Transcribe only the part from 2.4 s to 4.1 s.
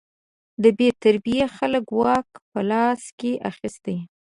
په لاس کې اخیستی.